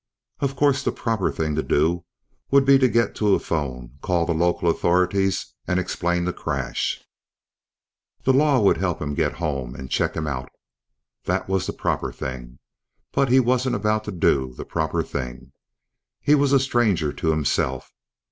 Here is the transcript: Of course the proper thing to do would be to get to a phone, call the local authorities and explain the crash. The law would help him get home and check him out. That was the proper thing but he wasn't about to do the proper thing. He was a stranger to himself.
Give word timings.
Of 0.39 0.55
course 0.55 0.81
the 0.81 0.91
proper 0.91 1.31
thing 1.31 1.53
to 1.53 1.61
do 1.61 2.05
would 2.49 2.65
be 2.65 2.79
to 2.79 2.87
get 2.87 3.13
to 3.17 3.35
a 3.35 3.39
phone, 3.39 3.99
call 4.01 4.25
the 4.25 4.33
local 4.33 4.67
authorities 4.67 5.53
and 5.67 5.79
explain 5.79 6.25
the 6.25 6.33
crash. 6.33 7.03
The 8.23 8.33
law 8.33 8.59
would 8.61 8.77
help 8.77 8.99
him 8.99 9.13
get 9.13 9.33
home 9.33 9.75
and 9.75 9.91
check 9.91 10.15
him 10.15 10.25
out. 10.25 10.49
That 11.25 11.47
was 11.47 11.67
the 11.67 11.73
proper 11.73 12.11
thing 12.11 12.57
but 13.11 13.29
he 13.29 13.39
wasn't 13.39 13.75
about 13.75 14.03
to 14.05 14.11
do 14.11 14.55
the 14.55 14.65
proper 14.65 15.03
thing. 15.03 15.51
He 16.19 16.33
was 16.33 16.51
a 16.51 16.59
stranger 16.59 17.13
to 17.13 17.29
himself. 17.29 17.93